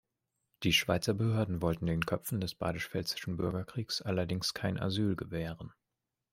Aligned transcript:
Die 0.63 0.73
Schweizer 0.73 1.13
Behörden 1.13 1.61
wollten 1.61 1.85
den 1.85 2.07
Köpfen 2.07 2.41
des 2.41 2.55
badisch-pfälzischen 2.55 3.37
Bürgerkriegs 3.37 4.01
allerdings 4.01 4.55
kein 4.55 4.79
Asyl 4.79 5.15
gewähren. 5.15 5.73